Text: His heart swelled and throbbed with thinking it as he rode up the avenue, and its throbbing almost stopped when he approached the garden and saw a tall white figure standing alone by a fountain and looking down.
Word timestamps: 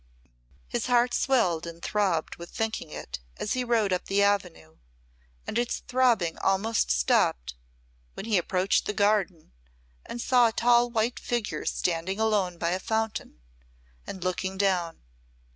His 0.67 0.87
heart 0.87 1.13
swelled 1.13 1.67
and 1.67 1.79
throbbed 1.79 2.37
with 2.37 2.49
thinking 2.49 2.89
it 2.89 3.19
as 3.37 3.53
he 3.53 3.63
rode 3.63 3.93
up 3.93 4.05
the 4.05 4.23
avenue, 4.23 4.77
and 5.45 5.59
its 5.59 5.83
throbbing 5.87 6.39
almost 6.39 6.89
stopped 6.89 7.53
when 8.15 8.25
he 8.25 8.39
approached 8.39 8.87
the 8.87 8.93
garden 8.93 9.51
and 10.03 10.19
saw 10.19 10.47
a 10.47 10.51
tall 10.53 10.89
white 10.89 11.19
figure 11.19 11.65
standing 11.65 12.19
alone 12.19 12.57
by 12.57 12.71
a 12.71 12.79
fountain 12.79 13.41
and 14.07 14.23
looking 14.23 14.57
down. 14.57 15.03